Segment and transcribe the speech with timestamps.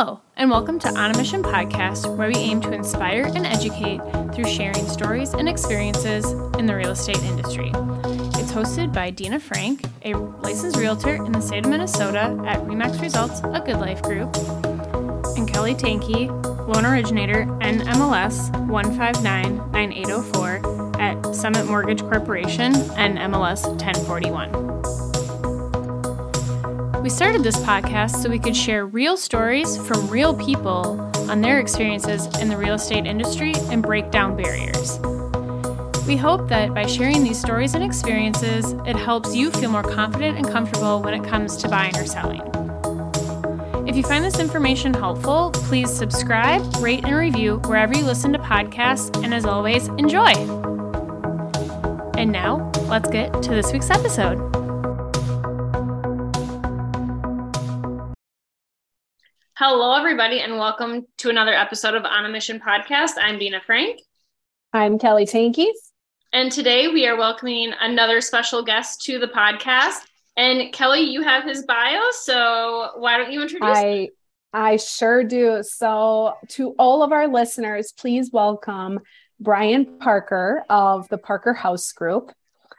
[0.00, 4.00] Hello, and welcome to On a Mission podcast, where we aim to inspire and educate
[4.32, 6.24] through sharing stories and experiences
[6.56, 7.72] in the real estate industry.
[7.74, 13.00] It's hosted by Dina Frank, a licensed realtor in the state of Minnesota at Remax
[13.00, 14.36] Results, a Good Life Group,
[15.36, 16.28] and Kelly Tanky,
[16.72, 25.07] loan originator NMLS 1599804 at Summit Mortgage Corporation NMLS 1041.
[27.08, 31.00] We started this podcast so we could share real stories from real people
[31.30, 34.98] on their experiences in the real estate industry and break down barriers.
[36.06, 40.36] We hope that by sharing these stories and experiences, it helps you feel more confident
[40.36, 42.42] and comfortable when it comes to buying or selling.
[43.88, 48.38] If you find this information helpful, please subscribe, rate, and review wherever you listen to
[48.38, 50.32] podcasts, and as always, enjoy!
[52.18, 54.57] And now, let's get to this week's episode.
[59.60, 63.14] Hello, everybody, and welcome to another episode of On a Mission podcast.
[63.20, 63.98] I'm Dina Frank.
[64.72, 65.74] I'm Kelly Tankies.
[66.32, 69.96] And today we are welcoming another special guest to the podcast.
[70.36, 74.08] And Kelly, you have his bio, so why don't you introduce I, him?
[74.52, 75.64] I sure do.
[75.64, 79.00] So, to all of our listeners, please welcome
[79.40, 82.30] Brian Parker of the Parker House Group.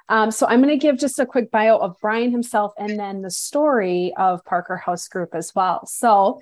[0.08, 3.22] Um, so I'm going to give just a quick bio of Brian himself and then
[3.22, 5.86] the story of Parker House Group as well.
[5.86, 6.40] So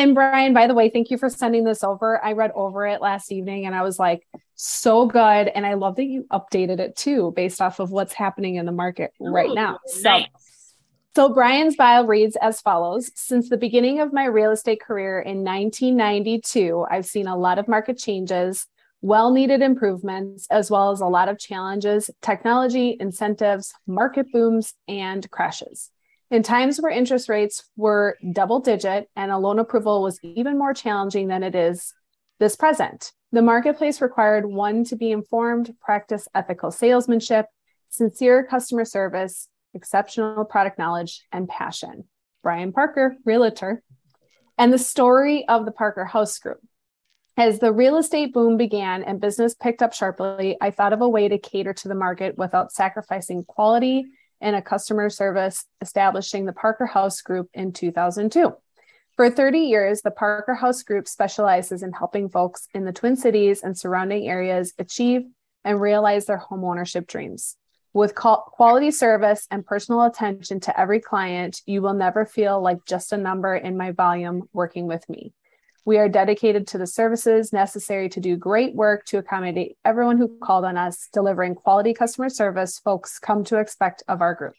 [0.00, 2.24] and Brian, by the way, thank you for sending this over.
[2.24, 5.48] I read over it last evening and I was like, so good.
[5.48, 8.72] And I love that you updated it too, based off of what's happening in the
[8.72, 9.78] market Ooh, right now.
[10.00, 10.00] Nice.
[10.02, 10.24] So,
[11.14, 15.44] so Brian's bio reads as follows Since the beginning of my real estate career in
[15.44, 18.66] 1992, I've seen a lot of market changes,
[19.02, 25.30] well needed improvements, as well as a lot of challenges, technology, incentives, market booms, and
[25.30, 25.90] crashes.
[26.30, 30.72] In times where interest rates were double digit and a loan approval was even more
[30.72, 31.92] challenging than it is
[32.38, 37.46] this present, the marketplace required one to be informed, practice ethical salesmanship,
[37.88, 42.04] sincere customer service, exceptional product knowledge, and passion.
[42.44, 43.82] Brian Parker, realtor.
[44.56, 46.60] And the story of the Parker House Group.
[47.36, 51.08] As the real estate boom began and business picked up sharply, I thought of a
[51.08, 54.06] way to cater to the market without sacrificing quality
[54.40, 58.54] and a customer service, establishing the Parker House Group in 2002.
[59.16, 63.62] For 30 years, the Parker House Group specializes in helping folks in the Twin Cities
[63.62, 65.22] and surrounding areas achieve
[65.64, 67.56] and realize their homeownership dreams.
[67.92, 73.12] With quality service and personal attention to every client, you will never feel like just
[73.12, 75.32] a number in my volume working with me.
[75.84, 80.38] We are dedicated to the services necessary to do great work to accommodate everyone who
[80.42, 84.54] called on us, delivering quality customer service folks come to expect of our group.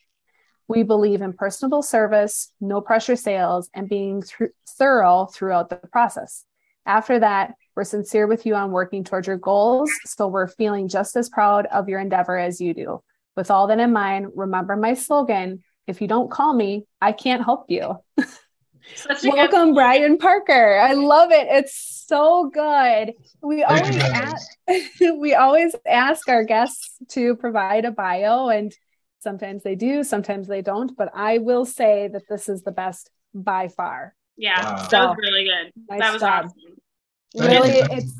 [0.67, 6.45] We believe in personable service, no pressure sales, and being th- thorough throughout the process.
[6.85, 11.15] After that, we're sincere with you on working towards your goals, so we're feeling just
[11.15, 13.03] as proud of your endeavor as you do.
[13.35, 17.43] With all that in mind, remember my slogan if you don't call me, I can't
[17.43, 17.97] help you.
[19.23, 20.77] Welcome, good- Brian Parker.
[20.79, 21.47] I love it.
[21.49, 23.13] It's so good.
[23.41, 24.47] We Thank always ask,
[24.99, 28.73] we always ask our guests to provide a bio, and
[29.19, 30.95] sometimes they do, sometimes they don't.
[30.97, 34.15] But I will say that this is the best by far.
[34.37, 34.87] Yeah, wow.
[34.87, 35.71] that was really good.
[35.89, 36.45] Nice that was job.
[36.45, 37.49] awesome.
[37.49, 38.13] Really, it's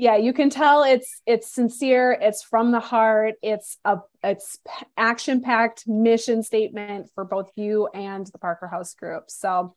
[0.00, 4.58] yeah you can tell it's it's sincere it's from the heart it's a it's
[4.96, 9.24] action packed mission statement for both you and the parker house group.
[9.28, 9.74] So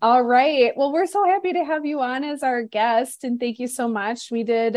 [0.00, 0.72] all right.
[0.76, 3.88] Well we're so happy to have you on as our guest and thank you so
[3.88, 4.30] much.
[4.30, 4.76] We did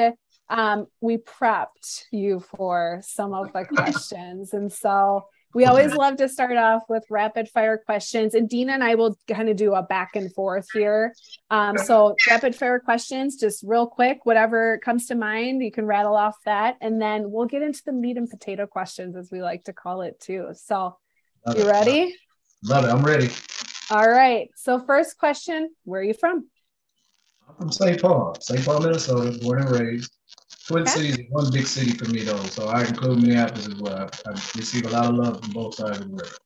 [0.49, 4.53] um we prepped you for some of the questions.
[4.53, 8.83] And so we always love to start off with rapid fire questions, and Dina and
[8.83, 11.15] I will kind of do a back and forth here.
[11.49, 16.15] Um, so, rapid fire questions, just real quick, whatever comes to mind, you can rattle
[16.15, 19.63] off that, and then we'll get into the meat and potato questions, as we like
[19.63, 20.49] to call it too.
[20.55, 20.97] So,
[21.47, 22.15] Love you ready?
[22.61, 22.89] Love it.
[22.89, 23.29] I'm ready.
[23.89, 24.49] All right.
[24.57, 26.49] So, first question Where are you from?
[27.47, 28.01] I'm from St.
[28.01, 28.65] Paul, St.
[28.65, 30.11] Paul, Minnesota, born and raised.
[30.67, 30.91] Twin okay.
[30.91, 33.97] Cities is one big city for me though, so I include Minneapolis as well.
[33.97, 36.37] I, I receive a lot of love from both sides of the world.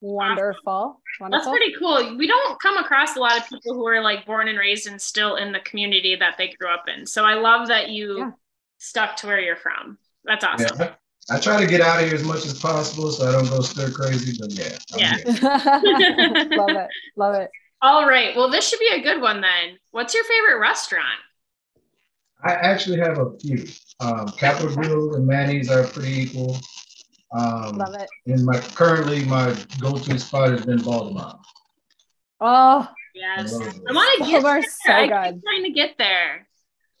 [0.00, 1.02] Wonderful.
[1.20, 1.30] Wonderful.
[1.30, 2.16] That's pretty cool.
[2.16, 5.00] We don't come across a lot of people who are like born and raised and
[5.00, 7.06] still in the community that they grew up in.
[7.06, 8.30] So I love that you yeah.
[8.78, 9.98] stuck to where you're from.
[10.24, 10.78] That's awesome.
[10.78, 10.94] Yeah.
[11.28, 13.60] I try to get out of here as much as possible so I don't go
[13.60, 14.78] stir crazy, but yeah.
[14.96, 15.16] yeah.
[16.56, 16.88] love it.
[17.16, 17.50] Love it.
[17.82, 18.34] All right.
[18.34, 19.78] Well, this should be a good one then.
[19.90, 21.20] What's your favorite restaurant?
[22.44, 23.66] I actually have a few.
[24.00, 26.56] Um, Capital Grille and Manny's are pretty equal.
[27.32, 28.08] Um, Love it.
[28.26, 31.38] And my currently my go-to spot has been Baltimore.
[32.40, 33.52] Oh, Yes.
[33.54, 34.62] I I love want to get there.
[34.62, 35.34] so I good.
[35.34, 36.48] keep trying to get there.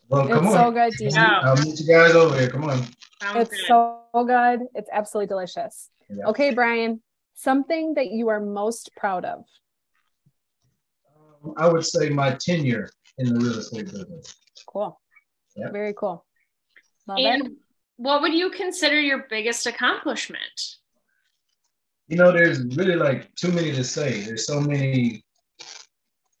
[0.08, 0.64] Well, come It's on.
[0.64, 1.10] so good, Dina.
[1.12, 1.40] Yeah.
[1.44, 2.50] I'll meet you guys over here.
[2.50, 2.82] Come on.
[3.22, 3.66] Sounds It's good.
[3.68, 4.60] so good.
[4.74, 5.88] It's absolutely delicious.
[6.10, 6.26] Yeah.
[6.26, 7.00] Okay, Brian,
[7.34, 9.44] something that you are most proud of.
[11.44, 14.34] Um, I would say my tenure in the real estate business.
[14.66, 15.00] Cool.
[15.56, 15.70] Yeah.
[15.70, 16.24] Very cool.
[17.06, 17.24] Love it.
[17.24, 17.56] and
[17.96, 20.76] what would you consider your biggest accomplishment?
[22.08, 24.22] You know, there's really like too many to say.
[24.22, 25.24] There's so many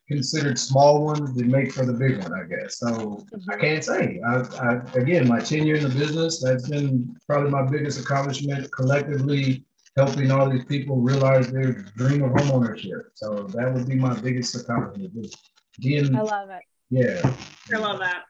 [0.08, 2.78] considered small ones that make for the big one, I guess.
[2.78, 3.60] So I mm-hmm.
[3.60, 4.20] can't say.
[4.26, 9.64] I, I again, my tenure in the business, that's been probably my biggest accomplishment collectively
[9.96, 13.02] helping all these people realize their dream of homeownership.
[13.14, 15.14] So that would be my biggest accomplishment.
[15.14, 15.36] Just
[15.80, 16.62] being, I love it.
[16.90, 17.34] yeah.
[17.72, 18.22] I love that.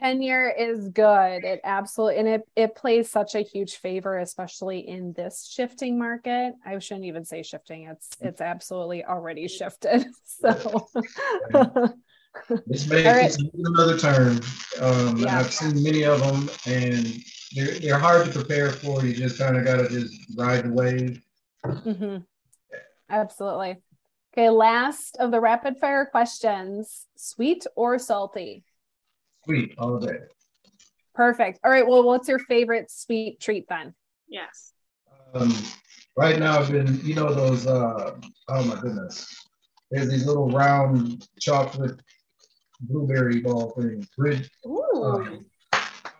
[0.00, 1.44] Tenure is good.
[1.44, 6.54] It absolutely and it it plays such a huge favor, especially in this shifting market.
[6.64, 7.84] I shouldn't even say shifting.
[7.84, 10.06] It's it's absolutely already shifted.
[10.24, 10.88] So
[12.66, 13.24] This may right.
[13.26, 14.40] it's another term.
[14.80, 15.40] Um, Yeah.
[15.40, 17.04] I've seen many of them, and
[17.56, 19.04] they're they're hard to prepare for.
[19.04, 21.20] You just kind of gotta just ride the wave.
[21.64, 22.24] Mhm.
[23.10, 23.78] Absolutely.
[24.32, 28.62] Okay, last of the rapid fire questions sweet or salty?
[29.48, 30.18] Sweet all day.
[31.14, 31.58] Perfect.
[31.64, 31.86] All right.
[31.86, 33.94] Well, what's your favorite sweet treat then?
[34.28, 34.74] Yes.
[35.32, 35.50] Um,
[36.18, 37.66] right now, I've been, you know, those.
[37.66, 38.16] Uh,
[38.48, 39.26] oh my goodness,
[39.90, 41.98] there's these little round chocolate
[42.80, 44.06] blueberry ball things.
[44.18, 45.02] Bridge, Ooh.
[45.02, 45.46] um,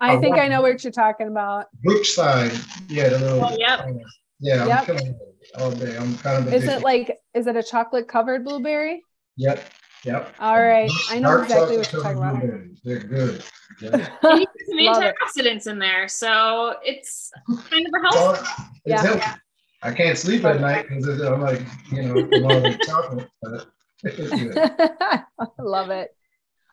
[0.01, 0.39] I Oh, think.
[0.39, 1.67] I know what you're talking about.
[1.83, 2.53] Brookside,
[2.89, 3.45] yeah, the little.
[3.45, 3.81] Oh, yep.
[3.81, 3.93] uh,
[4.41, 4.89] yeah, Yep.
[4.89, 5.15] I'm
[5.61, 5.97] all day.
[5.99, 6.55] I'm kind of.
[6.55, 6.79] Is addicted.
[6.79, 9.03] it like, is it a chocolate covered blueberry?
[9.37, 9.63] Yep.
[10.05, 10.35] Yep.
[10.39, 10.91] All right.
[11.11, 12.61] I know exactly what chocolate you're talking about.
[12.85, 13.45] They're good.
[13.81, 13.91] Yeah.
[14.23, 15.15] And you get some Love it.
[15.23, 17.31] antioxidants in there, so it's
[17.71, 18.15] kind of a health.
[18.15, 19.03] Well, it's Yeah.
[19.03, 19.41] healthy.
[19.83, 21.61] I can't sleep at night because I'm like,
[21.93, 23.29] you know, from all the chocolate.
[23.43, 23.67] But
[24.05, 24.59] it's good.
[24.59, 25.23] I
[25.63, 26.11] love it.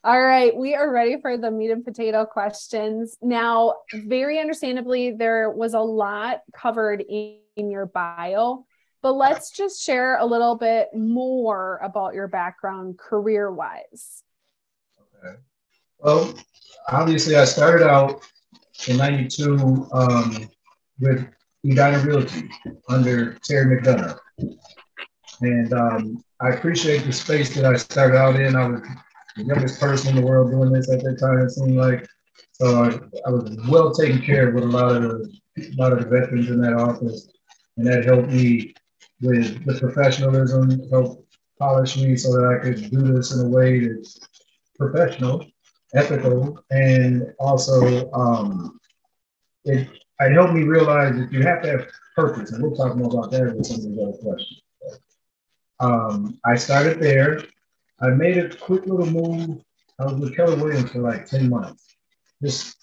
[0.04, 3.18] All right, we are ready for the meat and potato questions.
[3.24, 8.66] Now, very understandably, there was a lot covered in, in your bio,
[9.06, 14.24] but let's just share a little bit more about your background career wise.
[15.00, 15.36] Okay.
[16.00, 16.34] Well,
[16.90, 18.28] obviously, I started out
[18.88, 20.50] in '92 um,
[21.00, 21.24] with
[21.64, 22.50] Edina Realty
[22.90, 24.18] under Terry McDonough,
[25.42, 28.56] and um, I appreciate the space that I started out in.
[28.56, 28.82] I was
[29.36, 31.42] the youngest person in the world doing this at that time.
[31.42, 32.08] It seemed like
[32.54, 35.94] so I, I was well taken care of with a lot of the a lot
[35.94, 37.30] of the veterans in that office,
[37.78, 38.74] and that helped me
[39.22, 41.24] with the professionalism, helped
[41.58, 44.20] polish me so that I could do this in a way that's
[44.78, 45.46] professional,
[45.94, 48.80] ethical, and also um,
[49.64, 49.88] it,
[50.20, 53.32] it helped me realize that you have to have purpose, and we'll talk more about
[53.32, 54.62] that with some of these other questions.
[55.80, 57.42] Um, I started there.
[58.00, 59.62] I made a quick little move.
[60.00, 61.96] I was with Keller Williams for like 10 months.
[62.42, 62.76] This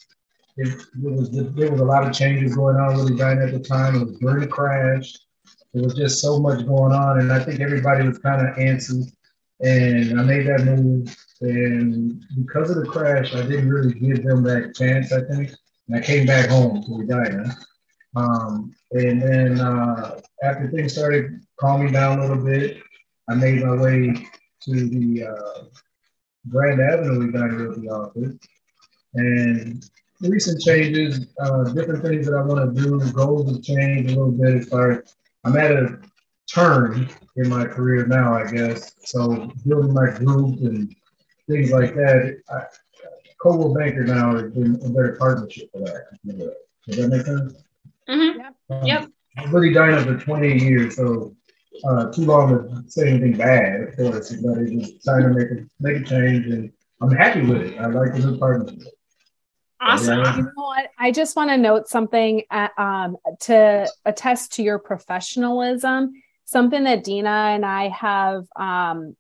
[0.57, 3.61] it, it was there was a lot of changes going on with Edina at the
[3.61, 3.97] time.
[3.97, 5.17] It was during the crash.
[5.73, 9.11] There was just so much going on, and I think everybody was kind of antsy.
[9.61, 14.43] And I made that move, and because of the crash, I didn't really give them
[14.43, 15.13] that chance.
[15.13, 15.53] I think,
[15.89, 17.57] and I came back home to Edina.
[18.17, 22.79] Um, and then uh, after things started calming down a little bit,
[23.31, 24.15] I made my way
[24.65, 25.65] to the uh,
[26.49, 28.37] Grand Avenue Edina Realty office,
[29.15, 29.85] and
[30.21, 33.13] recent changes, uh, different things that I want to do.
[33.13, 35.15] Goals have changed a little bit as far as
[35.45, 35.99] I'm at a
[36.53, 38.95] turn in my career now, I guess.
[39.05, 40.95] So building my group and
[41.49, 42.39] things like that.
[42.51, 42.63] I,
[43.41, 46.05] Coldwell Banker now has been a better partnership for that.
[46.87, 47.55] Does that make sense?
[48.09, 48.53] Mhm.
[48.71, 49.11] Um, Yep.
[49.39, 51.35] I've really done it for 28 years, so
[51.85, 55.51] uh, too long to say anything bad, of course, but it's just trying to make
[55.51, 56.71] a, make a change, and
[57.01, 57.79] I'm happy with it.
[57.81, 58.93] I like the new partnership.
[59.83, 60.21] Awesome.
[60.21, 60.37] Yeah.
[60.37, 60.91] You know what?
[60.99, 66.13] I just want to note something uh, um, to attest to your professionalism.
[66.45, 69.17] Something that Dina and I have um,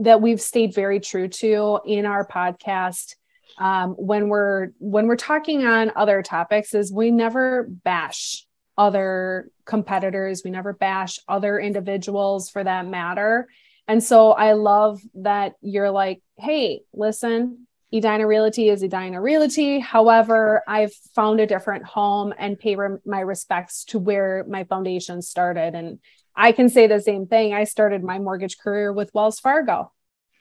[0.00, 3.14] that we've stayed very true to in our podcast
[3.58, 8.44] um, when we're when we're talking on other topics is we never bash
[8.76, 10.42] other competitors.
[10.44, 13.48] We never bash other individuals for that matter.
[13.88, 19.80] And so I love that you're like, hey, listen, Edina Realty is Edina Realty.
[19.80, 25.22] However, I've found a different home and pay re- my respects to where my foundation
[25.22, 25.74] started.
[25.74, 25.98] And
[26.36, 27.54] I can say the same thing.
[27.54, 29.92] I started my mortgage career with Wells Fargo.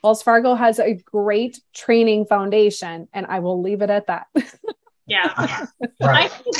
[0.04, 4.28] Wells Fargo has a great training foundation, and I will leave it at that.
[5.08, 5.66] Yeah.
[6.02, 6.30] Right.
[6.30, 6.58] think,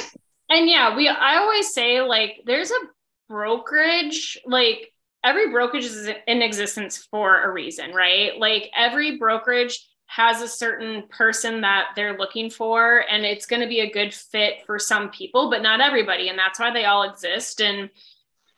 [0.50, 2.80] and yeah, we I always say like there's a
[3.30, 8.38] brokerage like every brokerage is in existence for a reason, right?
[8.40, 13.68] Like every brokerage has a certain person that they're looking for and it's going to
[13.68, 17.04] be a good fit for some people but not everybody and that's why they all
[17.04, 17.90] exist and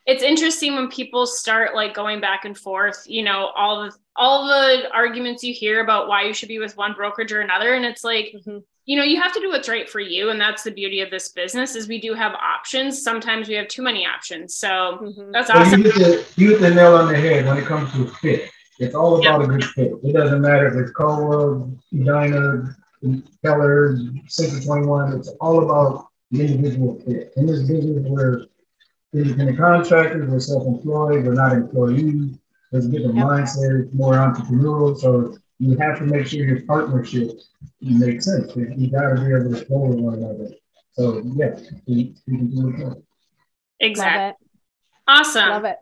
[0.05, 4.47] it's interesting when people start like going back and forth you know all the all
[4.47, 7.83] the arguments you hear about why you should be with one brokerage or another and
[7.83, 8.59] it's like mm-hmm.
[8.85, 11.09] you know you have to do what's right for you and that's the beauty of
[11.09, 15.31] this business is we do have options sometimes we have too many options so mm-hmm.
[15.31, 17.91] that's awesome you, hit the, you hit the nail on the head when it comes
[17.93, 19.49] to fit it's all about yep.
[19.49, 19.91] a good fit.
[20.03, 22.75] It doesn't matter if it's Koa, Edina,
[23.43, 25.13] Keller, Century 21.
[25.13, 27.33] It's all about the individual fit.
[27.35, 28.45] In this business, we're
[29.13, 32.37] independent contractors, we're self-employed, we're not employees.
[32.71, 33.25] There's a different yep.
[33.25, 34.97] mindset, it's more entrepreneurial.
[34.97, 37.31] So you have to make sure your partnership
[37.81, 38.55] makes sense.
[38.55, 40.51] You got to be able to flow with one another.
[40.93, 43.03] So yeah, we, we can do it.
[43.81, 44.47] Exactly.
[45.07, 45.49] Awesome.
[45.49, 45.77] Love it.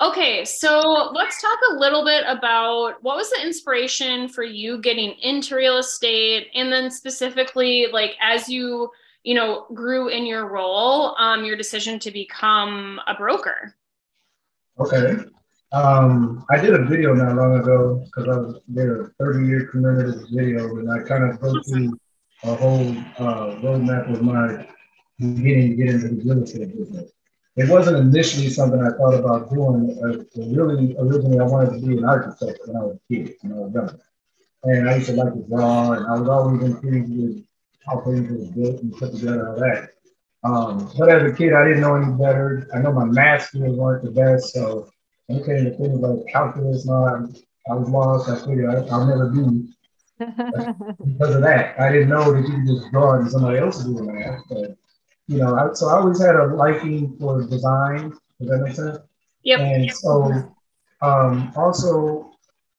[0.00, 5.10] Okay, so let's talk a little bit about what was the inspiration for you getting
[5.22, 8.90] into real estate and then specifically like as you,
[9.24, 13.74] you know, grew in your role, um your decision to become a broker.
[14.78, 15.16] Okay.
[15.72, 19.66] Um, I did a video not long ago because I was there a 30 year
[19.66, 21.98] commemorative video and I kind of go through
[22.44, 24.64] a whole uh, roadmap of my
[25.18, 27.10] beginning to get into the real estate business
[27.58, 29.98] it wasn't initially something I thought about doing.
[30.02, 33.52] Uh, really, originally, I wanted to be an architect when I was a kid, when
[33.52, 34.00] I was young.
[34.64, 37.44] And I used to like to draw, and I was always intrigued with
[37.86, 39.90] how things were built and put together, all that.
[40.44, 42.68] Um, but as a kid, I didn't know any better.
[42.74, 44.88] I know my math skills weren't the best, so
[45.26, 47.28] when it came to things like calculus and all
[47.70, 48.28] I was lost.
[48.30, 49.68] I figured I, will never do
[50.18, 51.78] because of that.
[51.78, 54.42] I didn't know that you could just draw and somebody else would do math.
[54.48, 54.76] But
[55.28, 58.10] you know, I, so I always had a liking for design.
[58.40, 58.98] Does that make sense?
[59.42, 59.60] Yep.
[59.60, 60.56] And so,
[61.02, 62.32] um, also,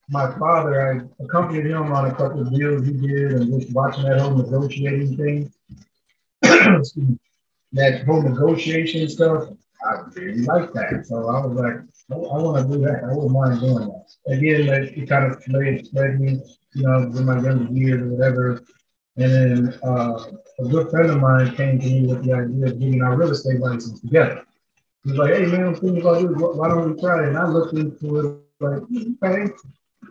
[0.09, 4.03] my father, I accompanied him on a couple of deals he did, and just watching
[4.03, 5.53] that whole negotiating thing.
[7.73, 9.49] that whole negotiation stuff,
[9.85, 11.05] I really like that.
[11.05, 11.75] So I was like,
[12.11, 13.03] I, I want to do that.
[13.03, 14.05] I wouldn't mind doing that.
[14.27, 16.41] Again, that it kind of led, led me,
[16.73, 18.63] you know, in my younger years or whatever,
[19.19, 20.17] and then uh,
[20.59, 23.31] a good friend of mine came to me with the idea of getting our real
[23.31, 24.45] estate license together.
[25.03, 26.31] He was like, hey man, I'm thinking about this.
[26.31, 27.29] Why don't we try it?
[27.29, 28.81] And I looked into it like,
[29.23, 29.51] okay,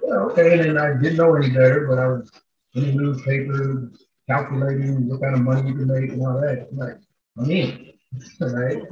[0.05, 0.59] yeah, okay.
[0.59, 2.31] And then I didn't know any better, but I was
[2.75, 3.91] in the newspaper
[4.29, 6.69] calculating what kind of money you can make and all that.
[6.71, 6.99] I'm like,
[7.39, 7.93] I'm in.
[8.41, 8.83] right?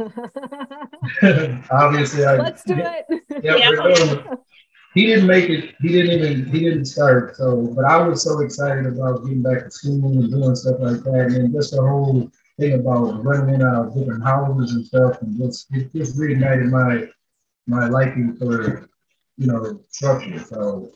[1.71, 3.05] Obviously, I let's do it.
[3.43, 4.35] Yeah, yeah.
[4.97, 5.75] He didn't make it.
[5.83, 6.47] He didn't even.
[6.47, 7.37] He didn't start.
[7.37, 11.03] So, but I was so excited about getting back to school and doing stuff like
[11.05, 15.37] that, and just the whole thing about running in out different houses and stuff, and
[15.37, 17.07] just it just reignited my
[17.67, 18.89] my liking for
[19.37, 20.39] you know structure.
[20.39, 20.91] So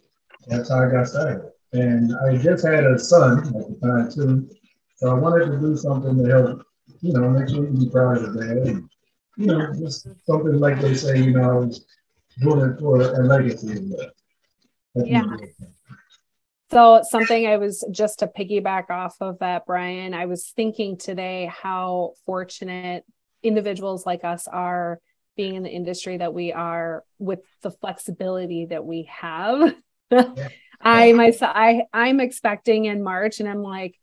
[0.46, 1.52] that's how I got started.
[1.74, 4.48] And I just had a son at the time too,
[4.96, 6.62] so I wanted to do something to help,
[7.02, 8.56] you know, make sure he be proud of dad.
[8.66, 8.88] And,
[9.36, 11.80] you know, just something like they say, you know, doing it
[12.42, 13.92] for a legacy.
[14.94, 15.24] Yeah.
[16.70, 21.50] So, something I was just to piggyback off of that, Brian, I was thinking today
[21.52, 23.04] how fortunate
[23.42, 25.00] individuals like us are
[25.36, 29.74] being in the industry that we are with the flexibility that we have.
[30.12, 30.48] Yeah.
[30.80, 33.99] I myself, I I'm expecting in March, and I'm like,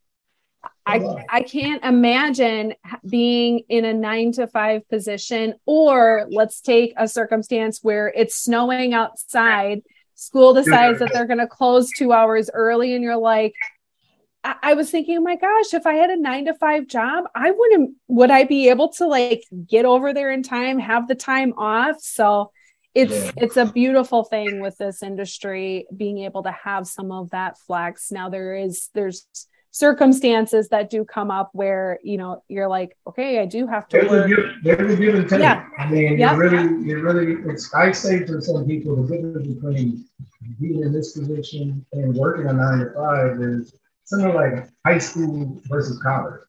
[0.87, 2.73] I, I can't imagine
[3.07, 8.93] being in a nine to five position, or let's take a circumstance where it's snowing
[8.93, 9.81] outside.
[10.15, 13.53] School decides that they're going to close two hours early, and you're like,
[14.45, 17.25] I, I was thinking, oh my gosh, if I had a nine to five job,
[17.35, 21.15] I wouldn't, would I be able to like get over there in time, have the
[21.15, 21.97] time off?
[21.99, 22.51] So
[22.95, 23.31] it's yeah.
[23.37, 28.09] it's a beautiful thing with this industry being able to have some of that flex.
[28.09, 29.27] Now there is there's
[29.77, 33.97] circumstances that do come up where you know you're like okay i do have to
[33.97, 34.25] there's work.
[34.25, 35.67] a give, there's a give and take yeah.
[35.77, 36.33] i mean yep.
[36.33, 40.03] you really you really it's i say to some people the difference between
[40.59, 45.61] being in this position and working a nine to five is similar like high school
[45.69, 46.41] versus college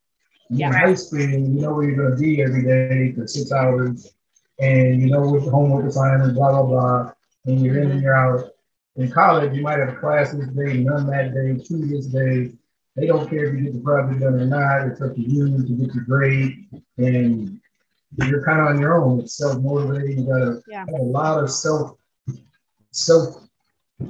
[0.48, 0.68] yeah.
[0.68, 4.14] in high school you know where you're going to be every day for six hours
[4.58, 7.12] and you know what the homework assignments blah blah blah
[7.44, 8.48] and you're in and you're out
[8.96, 12.52] in college you might have a class this day none that day two this day
[12.98, 14.88] they don't care if you get the project done or not.
[14.88, 17.60] It's up to you to get your grade, and
[18.16, 19.20] you're kind of on your own.
[19.20, 20.20] It's self motivating.
[20.20, 20.84] You got yeah.
[20.88, 21.96] a lot of self
[22.92, 23.48] self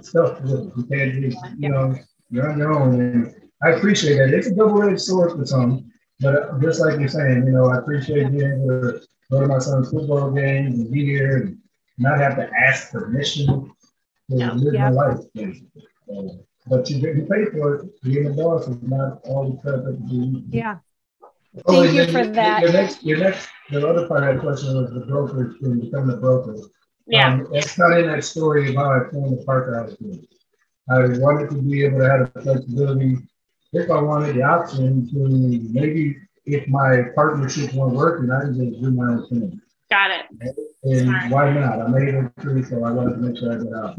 [0.01, 0.41] stuff.
[0.45, 1.95] You can't just, you know,
[2.31, 3.01] you're on your own.
[3.01, 4.35] And I appreciate that.
[4.35, 5.91] It's a double edged sword for some,
[6.21, 9.59] but just like you're saying, you know, I appreciate being able to go to my
[9.59, 11.59] son's football games and be here and
[11.99, 13.73] not have to ask permission to
[14.29, 14.53] Yeah.
[14.53, 14.91] live Yeah.
[14.91, 15.19] your life.
[15.35, 15.87] basically.
[16.07, 18.03] So, but you pay for it.
[18.03, 19.99] Being a boss is not always perfect.
[20.09, 20.79] You- Yeah.
[21.67, 22.63] Oh, Thank and you for your- that.
[22.63, 26.11] Your next, your next, the other part of that question was the broker, when become
[26.11, 26.55] a broker.
[27.07, 27.33] Yeah.
[27.35, 30.21] Um, That's not in that story how I formed the Parker House Group.
[30.91, 33.17] I wanted to be able to have the flexibility,
[33.73, 35.19] if I wanted the option to
[35.73, 39.61] maybe if my partnership weren't working, I can just do my own thing.
[39.91, 40.27] Got it.
[40.85, 41.31] And Smart.
[41.31, 41.81] why not?
[41.83, 43.99] I made it through, so I wanted to make sure I get out.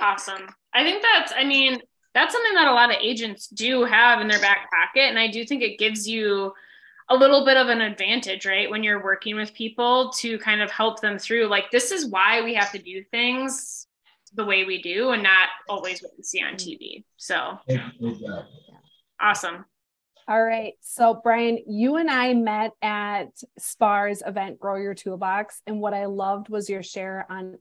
[0.00, 0.48] Awesome.
[0.74, 1.80] I think that's, I mean,
[2.14, 5.08] that's something that a lot of agents do have in their back pocket.
[5.08, 6.52] And I do think it gives you
[7.08, 8.70] a little bit of an advantage, right?
[8.70, 12.42] When you're working with people to kind of help them through, like, this is why
[12.42, 13.86] we have to do things
[14.34, 16.84] the way we do and not always what we see on mm-hmm.
[16.84, 17.04] TV.
[17.16, 18.18] So Exactly.
[19.20, 19.64] awesome.
[20.28, 20.74] All right.
[20.80, 25.60] So, Brian, you and I met at SPAR's event, Grow Your Toolbox.
[25.66, 27.58] And what I loved was your share on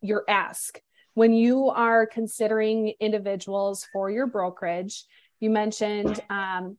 [0.00, 0.80] your ask.
[1.18, 5.04] When you are considering individuals for your brokerage,
[5.40, 6.76] you mentioned um,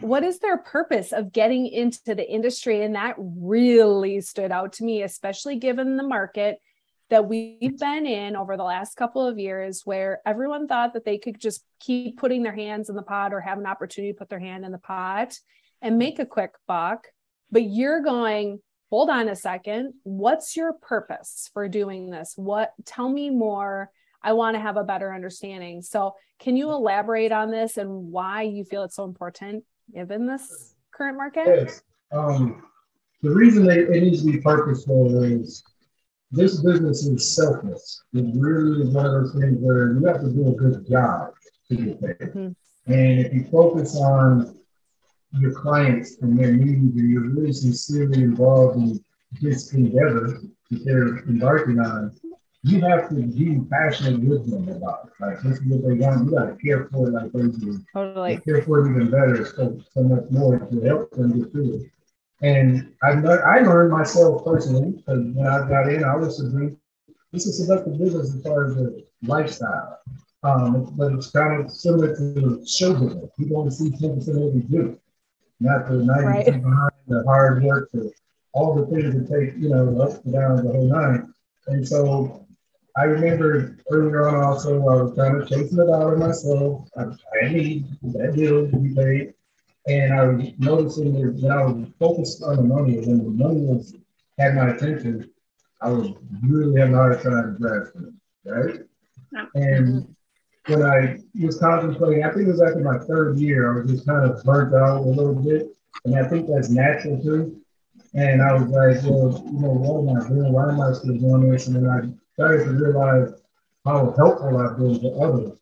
[0.00, 2.84] what is their purpose of getting into the industry?
[2.84, 6.60] And that really stood out to me, especially given the market
[7.10, 11.18] that we've been in over the last couple of years where everyone thought that they
[11.18, 14.28] could just keep putting their hands in the pot or have an opportunity to put
[14.28, 15.36] their hand in the pot
[15.80, 17.08] and make a quick buck.
[17.50, 18.60] But you're going,
[18.92, 19.94] hold on a second.
[20.02, 22.34] What's your purpose for doing this?
[22.36, 23.90] What tell me more.
[24.22, 25.80] I want to have a better understanding.
[25.80, 30.74] So, can you elaborate on this and why you feel it's so important given this
[30.92, 31.46] current market?
[31.46, 31.82] Yes.
[32.12, 32.62] Um,
[33.22, 35.64] the reason that it needs to be purposeful is
[36.30, 38.02] this business is selfless.
[38.12, 41.30] It really is one of those things where you have to do a good job
[41.70, 42.34] to get paid.
[42.34, 42.54] Mhm.
[42.88, 44.54] And if you focus on
[45.38, 49.02] your clients and their needs and you're really sincerely involved in
[49.40, 52.14] this endeavor that they're embarking on,
[52.64, 55.12] you have to be passionate with them about it.
[55.20, 56.24] Like this is what they want.
[56.24, 57.80] You gotta care for it like they do.
[57.92, 58.34] Totally.
[58.34, 61.74] And care for it even better, so, so much more to help them get through
[61.74, 61.90] it.
[62.42, 66.76] And I learned, I learned myself personally, because when I got in, I was agree,
[67.32, 69.98] this is seductive business as far as the lifestyle.
[70.44, 73.30] Um, but it's kind of similar to show business.
[73.38, 74.98] People only see 10% of what we do,
[75.62, 76.44] not the 90% Right.
[76.44, 78.12] behind the hard work, the,
[78.52, 81.32] all the things that take, you know, the ups and downs, the whole nine.
[81.68, 82.46] And so
[82.96, 86.88] I remember earlier on also, I was kind of chasing out of myself.
[86.96, 87.04] I,
[87.42, 89.34] I need that deal to be paid.
[89.86, 93.60] And I was noticing that when I was focused on the money, when the money
[93.64, 93.94] was
[94.38, 95.30] had my attention,
[95.80, 96.10] I was
[96.42, 98.80] really having a hard time grasping it, right?
[99.32, 99.46] Yeah.
[99.54, 100.12] And mm-hmm.
[100.66, 104.06] When I was contemplating, I think it was after my third year, I was just
[104.06, 105.68] kind of burnt out a little bit.
[106.04, 107.60] And I think that's natural too.
[108.14, 110.52] And I was like, well, you know, what am I doing?
[110.52, 111.66] Why am I still doing this?
[111.66, 112.00] And then I
[112.34, 113.30] started to realize
[113.84, 115.58] how helpful I've been to others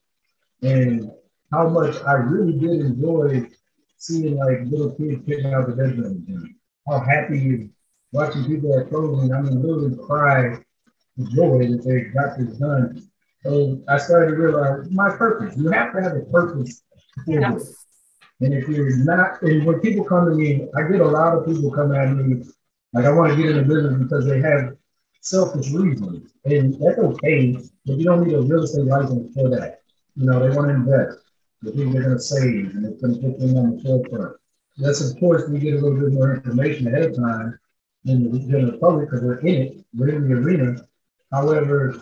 [0.62, 1.10] and
[1.52, 3.48] how much I really did enjoy
[3.96, 6.54] seeing like little kids picking out the bedroom and
[6.88, 7.70] how happy
[8.12, 9.32] watching people at closing.
[9.32, 10.58] I mean, literally cry
[11.16, 13.09] with joy that they got this done.
[13.42, 15.56] So I started to realize my purpose.
[15.56, 16.82] You have to have a purpose.
[17.26, 17.86] Yes.
[18.40, 21.46] And if you're not, and when people come to me, I get a lot of
[21.46, 22.42] people come at me
[22.92, 24.76] like I want to get in the business because they have
[25.20, 27.56] selfish reasons, and that's okay.
[27.86, 29.80] But you don't need a real estate license for that.
[30.16, 31.18] You know, they want to invest.
[31.62, 34.36] They think they're going to save, and it's going to put them on the forefront.
[34.78, 37.58] That's of course we get a little bit more information ahead of time
[38.04, 40.76] than the general public because we're in it, we're in the arena.
[41.30, 41.94] However,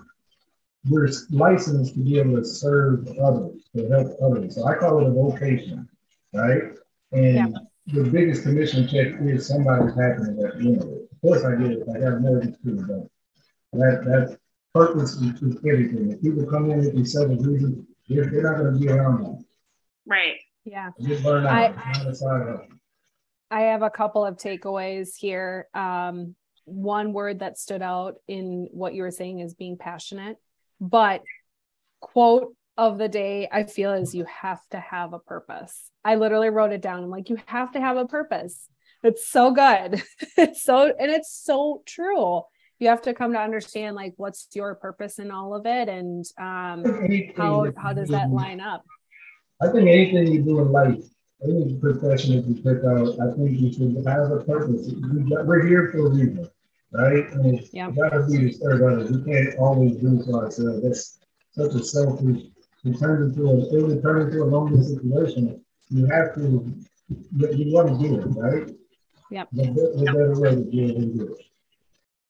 [0.89, 4.55] we're licensed to be able to serve others, to help others.
[4.55, 5.89] So I call it a vocation,
[6.35, 6.63] right?
[7.13, 7.47] And Yeah.
[7.87, 11.09] the biggest commission check is somebody's happiness at the end of it.
[11.13, 11.89] Of course, I get it.
[11.95, 13.09] I got more than two,
[13.73, 14.39] but that that
[14.75, 16.13] purpose is, is everything.
[16.13, 19.25] If people come in with these selfish reasons, they're, they're not going to be around
[19.25, 19.45] them.
[20.07, 20.37] Right.
[20.65, 20.91] Yeah.
[21.01, 21.75] Just burn I- out.
[21.77, 22.67] It's not a side hustle.
[23.51, 25.69] I have a couple of takeaways here.
[25.73, 26.35] Um,
[26.67, 30.37] one word that stood out in what you were saying is being passionate,
[30.81, 31.23] but
[32.01, 35.91] quote of the day I feel is you have to have a purpose.
[36.05, 37.03] I literally wrote it down.
[37.03, 38.69] I'm like, you have to have a purpose.
[39.03, 40.03] It's so good.
[40.37, 42.43] it's so, and it's so true.
[42.79, 46.25] You have to come to understand like what's your purpose in all of it and
[46.39, 46.85] um,
[47.37, 48.85] how how does that line up?
[49.61, 51.03] I think anything you do in life,
[51.43, 54.93] any profession that you pick out, I think you should have a purpose.
[54.95, 56.49] We're here for a reason,
[56.93, 57.29] right?
[57.33, 57.91] And it's Yeah.
[57.91, 59.11] gotta be to serve others.
[59.11, 60.83] We can't always do it for ourselves.
[60.83, 61.19] That's
[61.53, 62.43] such a selfish,
[62.85, 65.63] it turns into a, it would turn into a lonely situation.
[65.91, 66.73] You have to,
[67.37, 68.71] you, you want to do it, right?
[69.31, 69.49] Yep.
[69.53, 69.63] The,
[69.97, 71.45] the better way to do it and do it.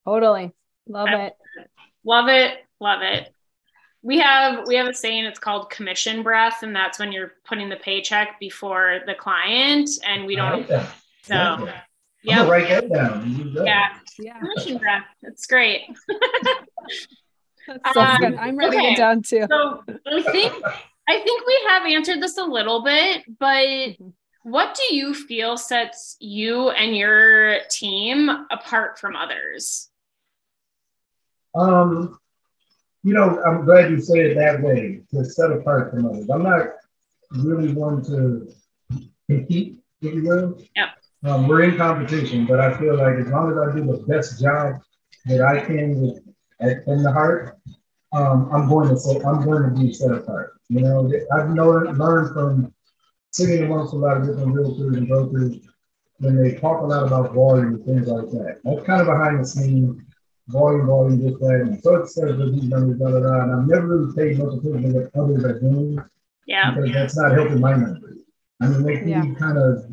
[0.04, 0.52] Totally.
[0.88, 1.36] Love I- it.
[2.04, 2.64] Love it.
[2.80, 3.32] Love it.
[4.02, 7.68] We have we have a saying it's called commission breath, and that's when you're putting
[7.68, 10.66] the paycheck before the client, and we don't.
[11.24, 11.68] So,
[12.22, 13.52] yeah, write that down.
[13.54, 15.04] Yeah, yeah, commission breath.
[15.22, 15.82] It's great.
[17.92, 18.34] so um, good.
[18.36, 18.92] I'm writing okay.
[18.92, 19.46] it down too.
[19.48, 20.52] So I think
[21.08, 24.08] I think we have answered this a little bit, but mm-hmm.
[24.42, 29.88] what do you feel sets you and your team apart from others?
[31.54, 32.18] Um,
[33.02, 36.28] you know, I'm glad you say it that way to set apart from others.
[36.28, 36.66] I'm not
[37.30, 38.52] really one to
[39.28, 40.60] compete, if you will.
[40.76, 40.90] Yeah.
[41.24, 44.40] Um, we're in competition, but I feel like as long as I do the best
[44.40, 44.80] job
[45.26, 46.22] that I can with
[46.60, 47.58] in the heart,
[48.12, 50.60] um, I'm going to say I'm going to be set apart.
[50.68, 52.72] You know, I've learned learned from
[53.32, 55.56] sitting amongst a lot of different realtors and brokers
[56.18, 58.60] when they talk a lot about volume and things like that.
[58.64, 60.00] That's kind of behind the scenes,
[60.48, 63.42] volume, volume, this, that, and so it says with these numbers, blah, blah, blah.
[63.42, 66.00] And I've never really paid much attention to what others are doing.
[66.46, 66.74] Yeah.
[66.74, 68.18] Because that's not helping my numbers.
[68.60, 69.34] I mean, they can yeah.
[69.38, 69.84] kind of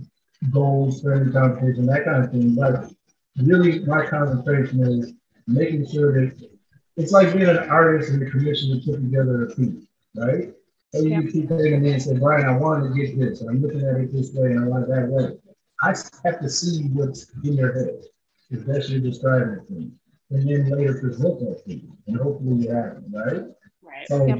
[0.51, 2.55] goals any competition, that kind of thing.
[2.55, 2.91] But
[3.37, 5.13] really, my concentration is
[5.47, 6.49] making sure that
[6.97, 10.53] it's like being an artist and the commission to put together a piece, right?
[10.93, 11.31] So you yep.
[11.31, 13.81] keep saying to me and say, Brian, I want to get this, and I'm looking
[13.81, 15.37] at it this way, and I want it that way.
[15.81, 15.89] I
[16.23, 18.01] have to see what's in your head,
[18.49, 19.91] if that's you're describing me,
[20.31, 23.43] and then later present that to you, and hopefully you have it, right?
[23.81, 24.07] Right.
[24.07, 24.39] So yep.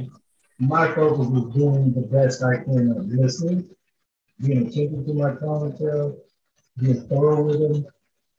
[0.58, 3.68] my focus is doing the best I can of listening,
[4.40, 6.16] being attentive to my clientele,
[6.78, 7.86] being thorough with them,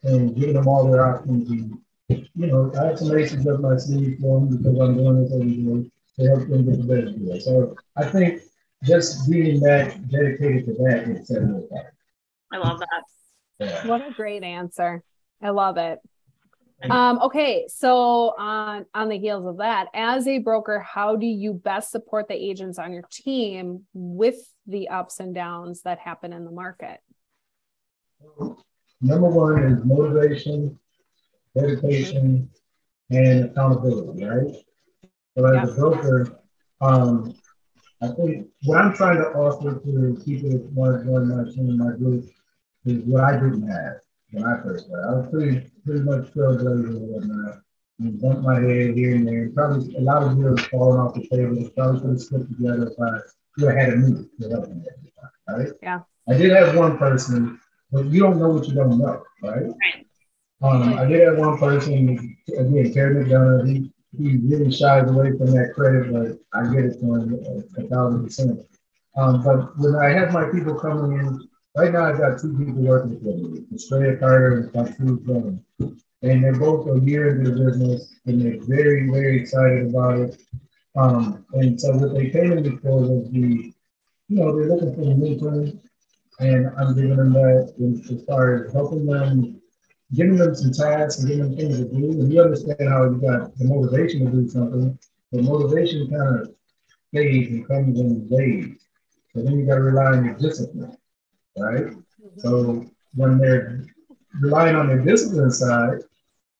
[0.04, 1.50] and giving them all their options.
[1.50, 1.80] And,
[2.10, 5.34] you know, I have some aces up my sleeve for them because I'm doing this
[5.34, 7.40] every day to help them get the best deal.
[7.40, 8.42] So I think
[8.84, 11.94] just being that dedicated to that is setting it apart.
[12.52, 13.04] I love that.
[13.60, 13.88] Yeah.
[13.88, 15.04] What a great answer.
[15.42, 16.00] I love it.
[16.84, 21.54] Um, okay, so on on the heels of that, as a broker, how do you
[21.54, 24.38] best support the agents on your team with
[24.68, 27.00] the ups and downs that happen in the market?
[29.02, 30.78] Number one is motivation
[31.58, 32.50] dedication,
[33.10, 34.56] and accountability, right?
[35.38, 35.70] So as yep.
[35.70, 36.40] a broker,
[36.82, 37.34] um,
[38.02, 41.78] I think what I'm trying to offer to people that want to join my team,
[41.78, 42.26] my group,
[42.86, 43.98] is what I didn't have
[44.32, 45.08] when I first started.
[45.08, 47.62] I was pretty pretty much trailblazer and whatnot.
[48.00, 49.50] And bumped my head here and there.
[49.50, 51.68] Probably a lot of deals falling off the table.
[51.76, 53.20] Probably could have slipped together if I
[53.56, 55.74] could have had a me to help me at the time, right?
[55.82, 56.00] Yeah.
[56.30, 57.60] I did have one person,
[57.92, 59.63] but you don't know what you don't know, right?
[59.63, 60.06] Right.
[60.62, 65.52] Um, I did have one person, again, Terry McDonough, he, he really shies away from
[65.52, 68.60] that credit, but I get it to him a, a thousand percent.
[69.16, 72.82] Um, but when I have my people coming in, right now I've got two people
[72.82, 75.63] working for me, Estrella Carter and Patrice Fleming.
[76.24, 80.42] And they're both a year into the business and they're very, very excited about it.
[80.96, 83.74] Um, and so what they came in for was the, you
[84.30, 85.80] know, they're looking for the mentoring
[86.40, 87.74] and I'm giving them that
[88.12, 89.62] as far as helping them
[90.13, 93.18] giving them some tasks and giving them things to do, and you understand how you
[93.18, 94.98] got the motivation to do something,
[95.32, 96.56] the motivation kind of
[97.13, 98.86] fades and comes in waves.
[99.34, 100.96] So then you got to rely on your discipline,
[101.60, 101.93] right?
[102.38, 103.84] So when they're
[104.39, 106.00] relying on their discipline side,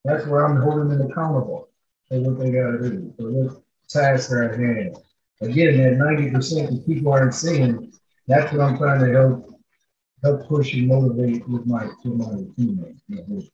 [0.04, 1.70] that's where I'm holding them accountable
[2.08, 4.98] for what they got to do, for what tasks are at hand.
[5.42, 7.92] Again, that 90% that people aren't seeing,
[8.28, 9.54] that's what I'm trying to help
[10.24, 13.52] help push and motivate with my with my teammates.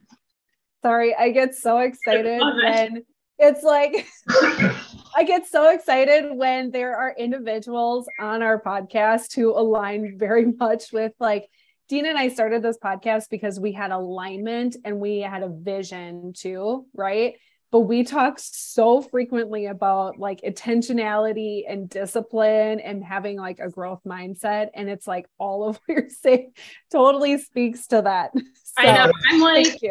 [0.82, 3.03] Sorry, I get so excited when
[3.38, 4.08] it's like
[5.15, 10.91] I get so excited when there are individuals on our podcast who align very much
[10.91, 11.47] with like
[11.89, 16.34] Dina and I started this podcast because we had alignment and we had a vision
[16.34, 17.36] too, right?
[17.73, 24.02] but we talk so frequently about like intentionality and discipline and having like a growth
[24.06, 26.52] mindset and it's like all of what you're saying
[26.91, 28.30] totally speaks to that.
[28.36, 28.41] So,
[28.78, 29.12] i know.
[29.32, 29.82] I'm like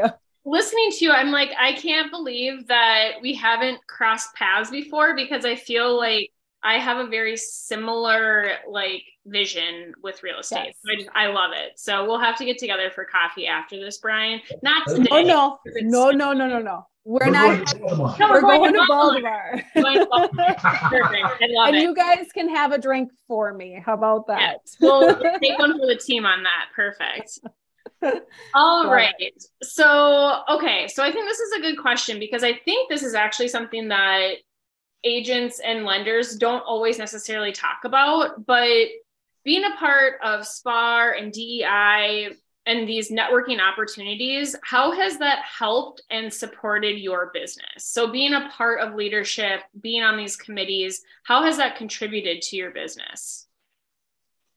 [0.45, 5.45] listening to you i'm like i can't believe that we haven't crossed paths before because
[5.45, 6.31] i feel like
[6.63, 10.77] i have a very similar like vision with real estate yes.
[10.85, 13.79] so I, just, I love it so we'll have to get together for coffee after
[13.79, 17.81] this brian not oh, today oh no no no no no no we're, we're not.
[17.81, 19.61] Going we're, going, to Baltimore.
[19.75, 19.85] Perfect.
[19.85, 21.83] I love and it.
[21.83, 23.83] you guys can have a drink for me.
[23.85, 24.61] How about that?
[24.81, 24.89] Yeah.
[24.89, 26.67] We'll take one for the team on that.
[26.75, 27.41] Perfect.
[28.55, 29.15] All right.
[29.63, 30.89] So, okay.
[30.89, 33.89] So I think this is a good question because I think this is actually something
[33.89, 34.35] that
[35.05, 38.89] agents and lenders don't always necessarily talk about, but
[39.45, 42.31] being a part of SPAR and DEI
[42.67, 47.67] and these networking opportunities, how has that helped and supported your business?
[47.79, 52.57] So, being a part of leadership, being on these committees, how has that contributed to
[52.57, 53.42] your business?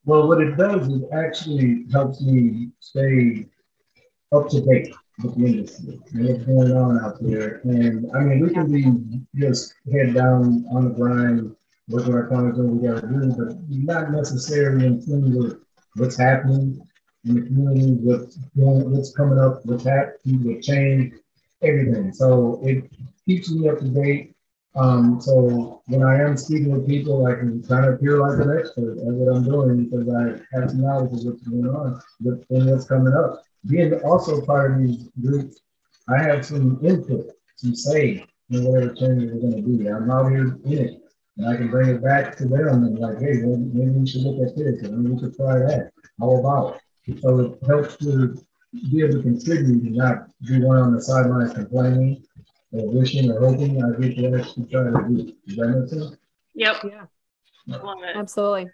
[0.06, 3.48] Well, what it does is actually helps me stay
[4.32, 7.62] up to date with the industry and what's going on out there.
[7.64, 11.56] And I mean, we can be just head down on the grind,
[11.88, 15.60] working our clients, what we got to do, but not necessarily in tune with
[15.96, 16.88] what's happening
[17.24, 21.14] in the community, what's going, what's coming up, what's happening, what change,
[21.64, 22.14] everything.
[22.14, 22.92] So it
[23.26, 24.35] keeps me up to date.
[24.76, 28.58] Um, so when I am speaking with people, I can kind of appear like an
[28.58, 32.72] expert at what I'm doing because I have some knowledge of what's going on and
[32.72, 33.44] what's coming up.
[33.68, 35.62] Being also part of these groups,
[36.10, 39.88] I have some input, some say in whatever changes are going to be.
[39.88, 41.02] I'm out here in it.
[41.38, 44.22] And I can bring it back to them and like, hey, maybe, maybe we should
[44.22, 45.92] look at this, and we could try that.
[46.20, 47.22] How about it?
[47.22, 48.36] So it helps to
[48.92, 52.24] be able to contribute and not be one on the sidelines complaining
[52.78, 53.84] or wishing or hoping.
[53.84, 55.34] I get to actually try to do.
[55.48, 56.18] Does that make sense?
[56.56, 56.76] Yep.
[56.86, 57.06] Yeah.
[57.68, 58.16] Love it.
[58.16, 58.68] Absolutely.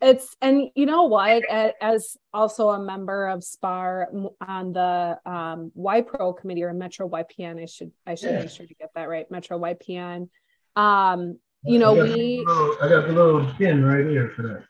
[0.00, 4.08] It's and you know what, as also a member of SPAR
[4.46, 8.40] on the um, YPro committee or Metro YPN, I should I should yeah.
[8.40, 9.28] make sure to get that right.
[9.30, 10.28] Metro YPN.
[10.76, 14.64] Um, you know, I we little, I got the little pin right here for that.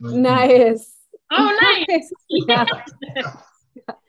[0.00, 0.92] Nice.
[1.30, 2.10] Oh, nice.
[2.28, 2.66] yeah.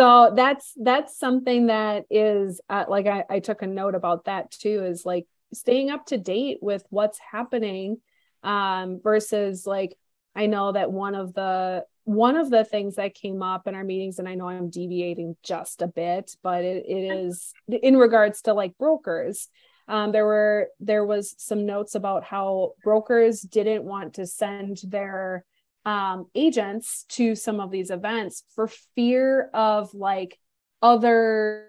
[0.00, 4.50] so that's that's something that is uh, like I, I took a note about that
[4.50, 7.98] too is like staying up to date with what's happening
[8.42, 9.94] um versus like
[10.34, 13.84] i know that one of the one of the things that came up in our
[13.84, 18.42] meetings and i know i'm deviating just a bit but it, it is in regards
[18.42, 19.48] to like brokers.
[19.88, 25.44] Um, there were there was some notes about how brokers didn't want to send their
[25.84, 30.38] um, agents to some of these events for fear of like
[30.82, 31.68] other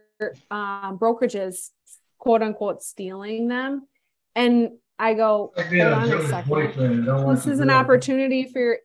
[0.49, 1.69] um, brokerages
[2.17, 3.87] quote unquote stealing them.
[4.35, 7.05] And i go hold on a second.
[7.35, 8.77] this is an opportunity for your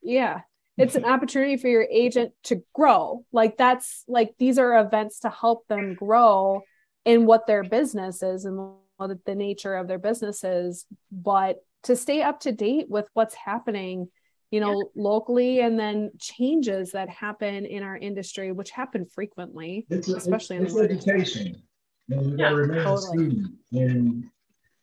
[0.00, 0.42] yeah
[0.80, 3.24] it's an opportunity for your agent to grow.
[3.32, 6.62] Like that's like these are events to help them grow
[7.04, 11.96] in what their business is and what the nature of their business is, but to
[11.96, 14.08] stay up to date with what's happening,
[14.50, 15.02] you know, yeah.
[15.02, 20.74] locally and then changes that happen in our industry, which happen frequently, it's especially it's,
[20.74, 21.62] in it's education.
[22.08, 23.26] And we gotta remain totally.
[23.26, 23.54] a student.
[23.72, 24.24] And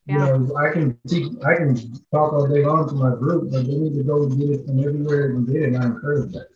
[0.05, 0.37] you yeah.
[0.37, 1.75] know, I can teach, I can
[2.11, 4.79] talk all day long to my group, but they need to go get it from
[4.79, 5.63] everywhere and get it.
[5.73, 6.47] And I encourage that.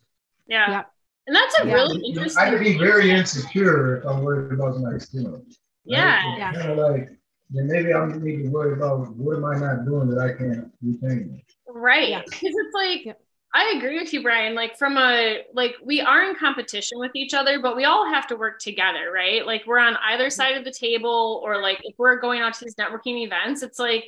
[0.47, 0.69] Yeah.
[0.69, 0.84] yeah.
[1.28, 1.74] And that's a yeah.
[1.74, 2.41] really interesting.
[2.41, 5.60] I could be very insecure if I'm worried about my students.
[5.84, 6.15] Yeah.
[6.15, 6.38] Right?
[6.38, 6.54] yeah.
[6.54, 7.10] Kind of like
[7.52, 10.71] then maybe I need to worry about what am I not doing that I can't
[10.82, 11.41] retain.
[11.82, 12.24] Right.
[12.26, 13.13] Because it's like yeah.
[13.54, 14.56] I agree with you, Brian.
[14.56, 18.28] Like from a like we are in competition with each other, but we all have
[18.28, 19.46] to work together, right?
[19.46, 20.32] Like we're on either mm-hmm.
[20.32, 23.80] side of the table, or like if we're going out to these networking events, it's
[23.80, 24.06] like,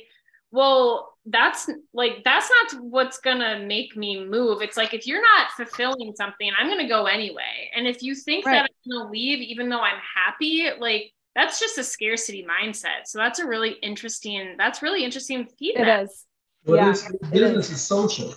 [0.50, 4.62] well, that's like that's not what's gonna make me move.
[4.62, 7.70] It's like if you're not fulfilling something, I'm gonna go anyway.
[7.76, 8.62] And if you think right.
[8.62, 13.06] that I'm gonna leave even though I'm happy, like that's just a scarcity mindset.
[13.06, 16.00] So that's a really interesting, that's really interesting feedback.
[16.00, 16.24] It is.
[16.64, 17.76] Well, yeah, this business is.
[17.76, 17.82] is.
[17.82, 18.34] social,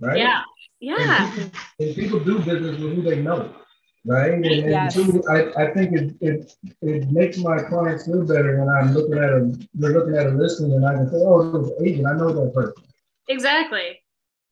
[0.00, 0.18] right?
[0.18, 0.42] Yeah.
[0.80, 1.32] Yeah.
[1.34, 3.52] And people, and people, do business with who they know,
[4.06, 4.32] right?
[4.32, 4.94] And, and yes.
[4.94, 6.52] two, I, I think it, it
[6.82, 10.30] it makes my clients feel better when I'm looking at a they're looking at a
[10.30, 12.84] listing and I can say, oh, there's an agent, I know that person.
[13.28, 14.00] Exactly.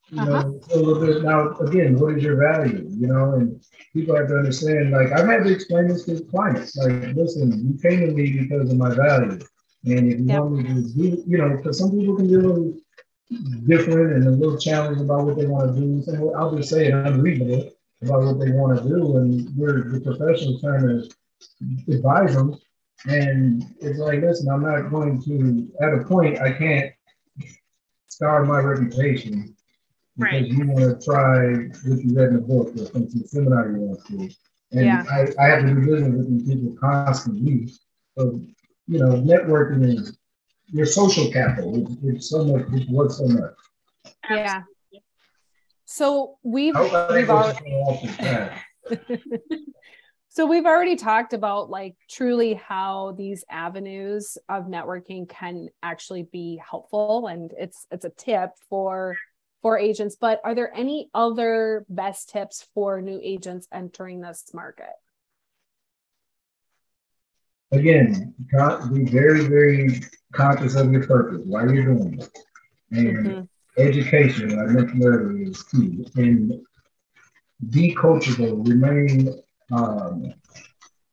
[0.09, 0.43] You uh-huh.
[0.43, 2.87] know, a little bit now again, what is your value?
[2.89, 3.61] You know, and
[3.93, 6.75] people have to understand, like I've had to explain this to clients.
[6.77, 9.39] Like, listen, you came to me because of my value.
[9.85, 10.41] And if you yep.
[10.41, 12.73] want me to do, you know, because some people can little
[13.29, 16.01] different and a little challenged about what they want to do.
[16.03, 19.17] So I'll just say it unreasonable about what they want to do.
[19.17, 22.57] And we're the professionals trying to advise them.
[23.05, 26.91] And it's like, listen, I'm not going to, at a point, I can't
[28.07, 29.55] scar my reputation
[30.17, 30.47] because right.
[30.47, 31.53] you want to try
[31.87, 34.29] what you read in the book or some seminar you want to.
[34.71, 35.03] And yeah.
[35.09, 37.71] I, I have to be business with these people constantly.
[38.17, 38.41] So,
[38.87, 40.17] you know, networking is
[40.67, 41.85] your social capital.
[42.03, 43.53] It's, so much, it's worth so much.
[44.29, 44.63] Yeah.
[45.85, 47.59] So we've, we've already,
[50.29, 56.61] so we've already talked about like truly how these avenues of networking can actually be
[56.69, 59.15] helpful and it's it's a tip for
[59.61, 64.93] for agents, but are there any other best tips for new agents entering this market?
[67.71, 68.33] Again,
[68.93, 70.01] be very, very
[70.33, 72.29] conscious of your purpose, why you're doing it.
[72.91, 73.81] And mm-hmm.
[73.81, 76.07] education, I mentioned earlier, is key.
[76.15, 76.61] And
[77.69, 79.33] be coachable, remain
[79.71, 80.33] um,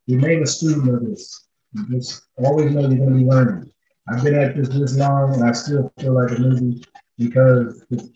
[0.06, 1.46] remain a student of this.
[1.72, 3.72] You just always know you're going to be learning.
[4.08, 6.84] I've been at this this long, and I still feel like a newbie
[7.18, 8.08] because it's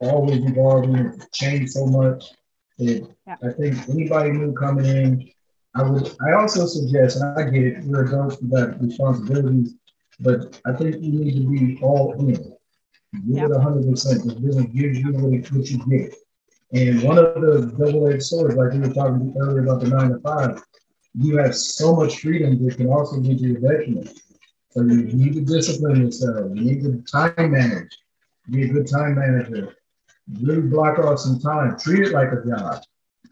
[0.00, 0.96] always evolving.
[0.96, 2.24] It's changed so much.
[2.78, 3.36] It, yeah.
[3.42, 5.30] I think anybody new coming in,
[5.74, 6.16] I would.
[6.26, 9.74] I also suggest, and I get it, we're adults, we got responsibilities,
[10.18, 12.34] but I think you need to be all in.
[13.26, 13.50] Give yep.
[13.50, 14.26] it 100%.
[14.26, 16.14] The business gives you what, what you get.
[16.72, 20.20] And one of the double-edged swords, like we were talking earlier about the nine to
[20.20, 20.62] five,
[21.14, 24.20] you have so much freedom that can also lead to your detriment.
[24.70, 26.52] So you need to discipline yourself.
[26.54, 27.98] You need to time manage.
[28.48, 29.74] Be a good time manager.
[30.40, 31.76] Really block off some time.
[31.78, 32.82] Treat it like a job.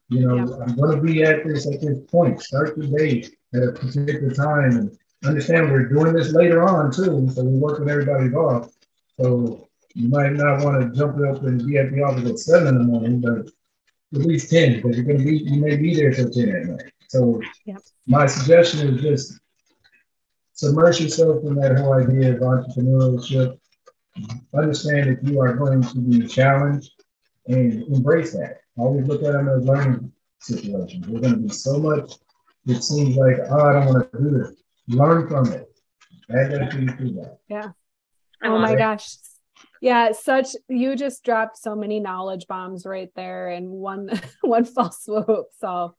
[0.08, 0.68] You know, yep.
[0.68, 2.40] I'm going to be at this at this point.
[2.40, 7.28] Start the day at a particular time and understand we're doing this later on too.
[7.34, 8.70] So we're working everybody's off.
[9.20, 12.68] So you might not want to jump up and be at the office at seven
[12.68, 13.50] in the morning, but
[14.14, 16.66] at least 10 because you're going to be, you may be there till 10 at
[16.66, 16.92] night.
[17.08, 17.78] So yep.
[18.06, 19.40] my suggestion is just
[20.52, 23.58] submerge yourself in that whole idea of entrepreneurship.
[24.54, 26.90] Understand that you are going to be challenged
[27.46, 28.60] and embrace that.
[28.78, 31.06] Always look at them as learning situations.
[31.06, 32.12] There's going to be so much
[32.68, 34.62] it seems like, oh, I don't want to do this.
[34.88, 35.66] Learn from it.
[36.30, 37.32] Add that to your feedback.
[37.48, 37.70] Yeah.
[38.44, 39.16] Oh my gosh.
[39.80, 44.10] Yeah, such you just dropped so many knowledge bombs right there in one
[44.42, 45.46] one fell swoop.
[45.60, 45.94] So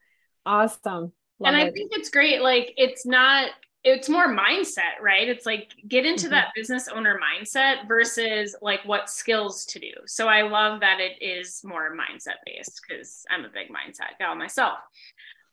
[0.46, 1.12] awesome.
[1.40, 1.74] Love and I it.
[1.74, 2.40] think it's great.
[2.40, 3.50] Like it's not
[3.82, 5.28] it's more mindset, right?
[5.28, 6.32] It's like get into mm-hmm.
[6.32, 9.92] that business owner mindset versus like what skills to do.
[10.06, 14.34] So I love that it is more mindset based because I'm a big mindset gal
[14.34, 14.78] myself.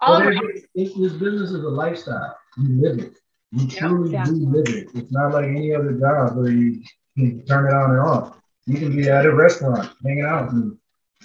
[0.02, 2.38] All well, it, it, this business is a lifestyle.
[2.58, 3.18] You live it.
[3.52, 4.26] You truly yeah.
[4.26, 4.90] do live it.
[4.94, 6.84] It's not like any other job where you
[7.18, 8.38] can turn it on and off.
[8.66, 10.78] You can be at a restaurant hanging out and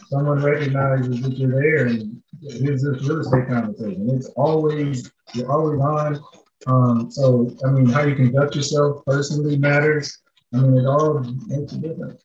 [0.09, 4.09] someone recognizes that you're there and here's this real estate conversation.
[4.11, 6.21] It's always, you're always on
[6.67, 10.19] um, so, I mean, how you conduct yourself personally matters.
[10.53, 12.23] I mean, it all makes a difference.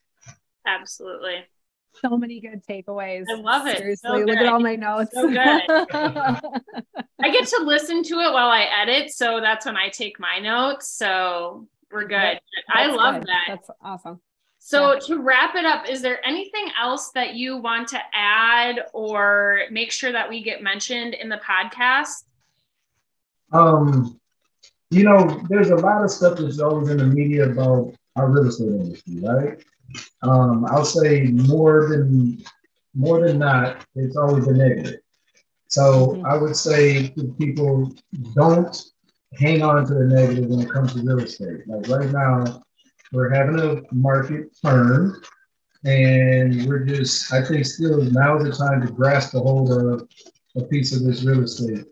[0.66, 1.46] Absolutely.
[2.02, 3.26] So many good takeaways.
[3.30, 3.78] I love it.
[3.78, 5.12] Seriously, so look at all my notes.
[5.14, 5.38] So good.
[7.20, 10.40] I get to listen to it while I edit, so that's when I take my
[10.40, 10.90] notes.
[10.90, 12.40] So we're good.
[12.40, 13.28] That's I love good.
[13.28, 13.46] that.
[13.48, 14.22] That's awesome.
[14.60, 15.00] So yeah.
[15.00, 19.92] to wrap it up, is there anything else that you want to add or make
[19.92, 22.26] sure that we get mentioned in the podcast?
[23.54, 24.20] Um,
[24.90, 28.48] you know, there's a lot of stuff that's always in the media about our real
[28.48, 29.64] estate industry, right?
[30.22, 32.44] Um, I'll say more than
[32.96, 35.00] more than not, it's always a negative.
[35.68, 36.24] So.
[36.26, 37.94] I would say to people,
[38.34, 38.76] don't
[39.36, 41.68] hang on to the negative when it comes to real estate.
[41.68, 42.64] Like right now,
[43.12, 45.22] we're having a market turn,
[45.86, 50.08] and we're just, I think, still now is the time to grasp a hold of
[50.56, 51.86] a piece of this real estate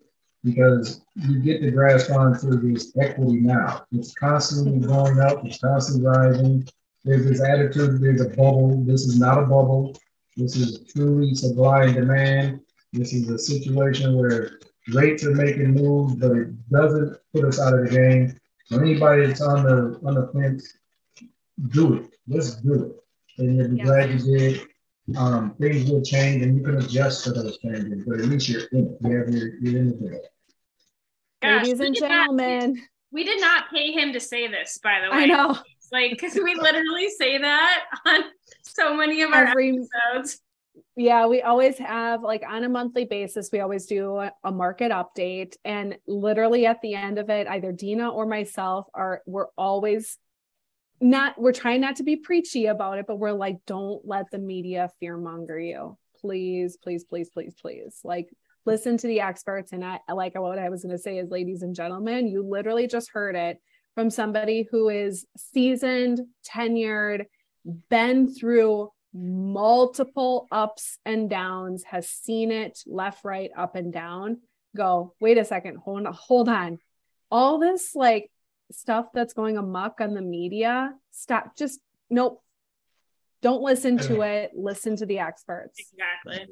[0.45, 3.83] because you get to grasp onto this equity now.
[3.91, 6.67] It's constantly going up, it's constantly rising.
[7.03, 8.83] There's this attitude, there's a bubble.
[8.85, 9.97] This is not a bubble.
[10.37, 12.61] This is truly supply and demand.
[12.93, 14.59] This is a situation where
[14.93, 18.37] rates are making moves, but it doesn't put us out of the game.
[18.65, 20.77] So anybody that's on the on the fence,
[21.69, 22.15] do it.
[22.27, 22.91] Let's do it.
[23.39, 23.83] And you'll be yeah.
[23.83, 24.67] glad you did.
[25.17, 28.63] Um, things will change and you can adjust to those changes, but at least you're
[28.71, 29.07] in it.
[29.07, 30.31] You have your, you're in it.
[31.45, 32.73] Gosh, Ladies and gentlemen.
[32.73, 35.23] Not, we did not pay him to say this, by the way.
[35.23, 35.57] I know.
[35.91, 38.23] like, because we literally say that on
[38.63, 39.79] so many of our Every,
[40.13, 40.41] episodes.
[40.97, 44.91] Yeah, we always have like on a monthly basis, we always do a, a market
[44.91, 45.55] update.
[45.63, 50.17] And literally at the end of it, either Dina or myself are we're always
[51.01, 54.39] not we're trying not to be preachy about it, but we're like, don't let the
[54.39, 55.97] media fear monger you.
[56.21, 57.99] Please, please, please, please, please.
[58.03, 58.29] Like
[58.65, 59.71] listen to the experts.
[59.71, 62.87] And I like what I was going to say is, ladies and gentlemen, you literally
[62.87, 63.59] just heard it
[63.93, 67.25] from somebody who is seasoned, tenured,
[67.89, 74.41] been through multiple ups and downs, has seen it left, right, up and down.
[74.75, 76.79] Go, wait a second, hold on, hold on.
[77.31, 78.29] All this like
[78.71, 81.79] stuff that's going amok on the media, stop, just
[82.09, 82.41] nope.
[83.45, 84.53] Don't listen to it.
[84.55, 85.79] Listen to the experts.
[85.79, 86.47] Exactly.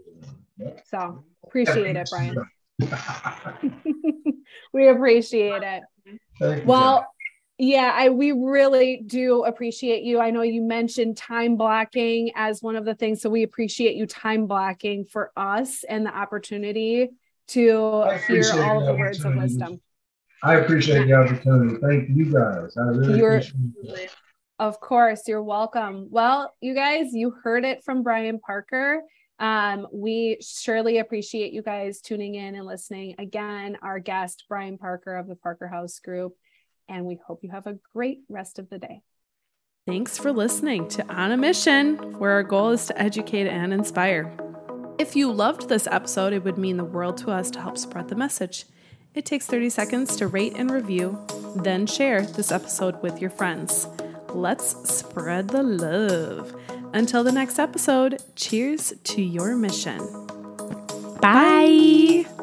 [0.85, 2.35] So appreciate it, Brian.
[4.73, 6.65] we appreciate it.
[6.67, 7.07] well,
[7.57, 10.19] yeah, I we really do appreciate you.
[10.19, 14.05] I know you mentioned time blocking as one of the things, so we appreciate you
[14.05, 17.09] time blocking for us and the opportunity
[17.47, 19.81] to hear all of the words of wisdom.
[20.43, 21.77] I appreciate the opportunity.
[21.81, 22.77] Thank you guys.
[22.77, 24.11] I really You're, appreciate it.
[24.59, 26.07] Of course, you're welcome.
[26.11, 29.01] Well, you guys, you heard it from Brian Parker.
[29.39, 33.15] Um, we surely appreciate you guys tuning in and listening.
[33.17, 36.35] Again, our guest, Brian Parker of the Parker House Group,
[36.87, 39.01] and we hope you have a great rest of the day.
[39.85, 44.31] Thanks for listening to On a Mission, where our goal is to educate and inspire.
[44.97, 48.07] If you loved this episode, it would mean the world to us to help spread
[48.07, 48.65] the message.
[49.13, 51.19] It takes 30 seconds to rate and review,
[51.57, 53.87] then share this episode with your friends.
[54.33, 56.55] Let's spread the love.
[56.93, 59.99] Until the next episode, cheers to your mission.
[61.21, 62.25] Bye.
[62.25, 62.42] Bye.